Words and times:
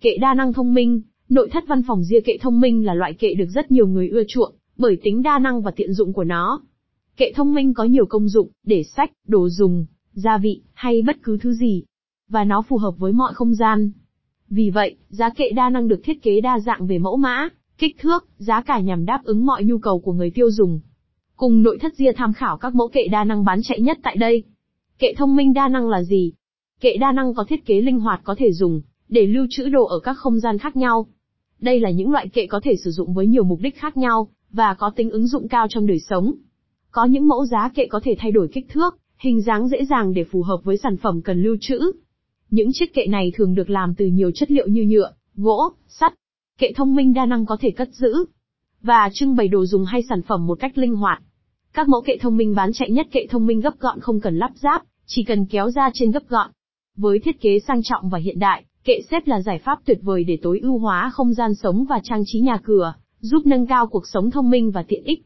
Kệ 0.00 0.16
đa 0.20 0.34
năng 0.34 0.52
thông 0.52 0.74
minh, 0.74 1.00
nội 1.28 1.48
thất 1.52 1.64
văn 1.68 1.82
phòng 1.82 2.04
ria 2.04 2.20
kệ 2.20 2.32
thông 2.40 2.60
minh 2.60 2.84
là 2.84 2.94
loại 2.94 3.14
kệ 3.14 3.34
được 3.34 3.48
rất 3.54 3.70
nhiều 3.70 3.86
người 3.86 4.08
ưa 4.08 4.22
chuộng, 4.28 4.54
bởi 4.76 4.98
tính 5.02 5.22
đa 5.22 5.38
năng 5.38 5.62
và 5.62 5.70
tiện 5.70 5.92
dụng 5.92 6.12
của 6.12 6.24
nó. 6.24 6.62
Kệ 7.16 7.32
thông 7.32 7.54
minh 7.54 7.74
có 7.74 7.84
nhiều 7.84 8.06
công 8.06 8.28
dụng, 8.28 8.50
để 8.64 8.82
sách, 8.82 9.12
đồ 9.26 9.48
dùng, 9.48 9.86
gia 10.12 10.38
vị, 10.38 10.62
hay 10.72 11.02
bất 11.02 11.16
cứ 11.22 11.38
thứ 11.38 11.52
gì. 11.52 11.84
Và 12.28 12.44
nó 12.44 12.62
phù 12.62 12.76
hợp 12.76 12.94
với 12.98 13.12
mọi 13.12 13.34
không 13.34 13.54
gian. 13.54 13.90
Vì 14.48 14.70
vậy, 14.70 14.96
giá 15.08 15.30
kệ 15.30 15.50
đa 15.50 15.70
năng 15.70 15.88
được 15.88 16.00
thiết 16.04 16.22
kế 16.22 16.40
đa 16.40 16.58
dạng 16.58 16.86
về 16.86 16.98
mẫu 16.98 17.16
mã, 17.16 17.48
kích 17.78 17.96
thước, 17.98 18.28
giá 18.38 18.62
cả 18.62 18.80
nhằm 18.80 19.04
đáp 19.04 19.20
ứng 19.24 19.46
mọi 19.46 19.64
nhu 19.64 19.78
cầu 19.78 20.00
của 20.00 20.12
người 20.12 20.30
tiêu 20.30 20.50
dùng. 20.50 20.80
Cùng 21.36 21.62
nội 21.62 21.78
thất 21.80 21.94
ria 21.94 22.12
tham 22.12 22.32
khảo 22.32 22.58
các 22.58 22.74
mẫu 22.74 22.88
kệ 22.88 23.08
đa 23.08 23.24
năng 23.24 23.44
bán 23.44 23.60
chạy 23.62 23.80
nhất 23.80 23.98
tại 24.02 24.16
đây. 24.16 24.44
Kệ 24.98 25.14
thông 25.16 25.36
minh 25.36 25.52
đa 25.52 25.68
năng 25.68 25.88
là 25.88 26.02
gì? 26.02 26.32
Kệ 26.80 26.96
đa 26.96 27.12
năng 27.12 27.34
có 27.34 27.44
thiết 27.44 27.66
kế 27.66 27.80
linh 27.80 28.00
hoạt 28.00 28.20
có 28.24 28.34
thể 28.38 28.52
dùng 28.52 28.80
để 29.10 29.26
lưu 29.26 29.46
trữ 29.50 29.68
đồ 29.68 29.86
ở 29.86 29.98
các 29.98 30.16
không 30.18 30.40
gian 30.40 30.58
khác 30.58 30.76
nhau. 30.76 31.06
Đây 31.60 31.80
là 31.80 31.90
những 31.90 32.10
loại 32.10 32.28
kệ 32.28 32.46
có 32.46 32.60
thể 32.64 32.76
sử 32.84 32.90
dụng 32.90 33.14
với 33.14 33.26
nhiều 33.26 33.44
mục 33.44 33.60
đích 33.62 33.76
khác 33.76 33.96
nhau 33.96 34.28
và 34.50 34.74
có 34.74 34.90
tính 34.96 35.10
ứng 35.10 35.26
dụng 35.26 35.48
cao 35.48 35.66
trong 35.70 35.86
đời 35.86 35.98
sống. 35.98 36.34
Có 36.90 37.04
những 37.04 37.28
mẫu 37.28 37.46
giá 37.46 37.70
kệ 37.74 37.86
có 37.86 38.00
thể 38.04 38.14
thay 38.18 38.32
đổi 38.32 38.48
kích 38.52 38.66
thước, 38.68 38.96
hình 39.18 39.42
dáng 39.42 39.68
dễ 39.68 39.84
dàng 39.84 40.14
để 40.14 40.24
phù 40.24 40.42
hợp 40.42 40.60
với 40.64 40.76
sản 40.76 40.96
phẩm 40.96 41.22
cần 41.22 41.42
lưu 41.42 41.56
trữ. 41.60 41.92
Những 42.50 42.68
chiếc 42.72 42.94
kệ 42.94 43.06
này 43.06 43.32
thường 43.34 43.54
được 43.54 43.70
làm 43.70 43.94
từ 43.94 44.06
nhiều 44.06 44.30
chất 44.34 44.50
liệu 44.50 44.68
như 44.68 44.82
nhựa, 44.82 45.12
gỗ, 45.36 45.72
sắt. 45.88 46.14
Kệ 46.58 46.72
thông 46.76 46.94
minh 46.94 47.14
đa 47.14 47.26
năng 47.26 47.46
có 47.46 47.56
thể 47.60 47.70
cất 47.70 47.88
giữ 47.94 48.14
và 48.82 49.10
trưng 49.12 49.36
bày 49.36 49.48
đồ 49.48 49.66
dùng 49.66 49.84
hay 49.84 50.02
sản 50.08 50.22
phẩm 50.22 50.46
một 50.46 50.60
cách 50.60 50.78
linh 50.78 50.94
hoạt. 50.94 51.22
Các 51.72 51.88
mẫu 51.88 52.02
kệ 52.02 52.16
thông 52.20 52.36
minh 52.36 52.54
bán 52.54 52.72
chạy 52.72 52.90
nhất 52.90 53.06
kệ 53.12 53.26
thông 53.30 53.46
minh 53.46 53.60
gấp 53.60 53.78
gọn 53.78 54.00
không 54.00 54.20
cần 54.20 54.38
lắp 54.38 54.50
ráp, 54.54 54.82
chỉ 55.06 55.24
cần 55.24 55.46
kéo 55.46 55.70
ra 55.70 55.90
trên 55.94 56.10
gấp 56.10 56.28
gọn. 56.28 56.50
Với 56.96 57.18
thiết 57.18 57.40
kế 57.40 57.58
sang 57.58 57.82
trọng 57.82 58.08
và 58.08 58.18
hiện 58.18 58.38
đại, 58.38 58.64
kệ 58.84 59.00
xếp 59.10 59.26
là 59.26 59.40
giải 59.40 59.58
pháp 59.58 59.78
tuyệt 59.84 59.98
vời 60.02 60.24
để 60.24 60.38
tối 60.42 60.58
ưu 60.62 60.78
hóa 60.78 61.10
không 61.12 61.34
gian 61.34 61.54
sống 61.54 61.84
và 61.88 62.00
trang 62.02 62.22
trí 62.26 62.40
nhà 62.40 62.58
cửa, 62.64 62.94
giúp 63.20 63.46
nâng 63.46 63.66
cao 63.66 63.86
cuộc 63.86 64.06
sống 64.06 64.30
thông 64.30 64.50
minh 64.50 64.70
và 64.70 64.84
tiện 64.88 65.04
ích. 65.04 65.20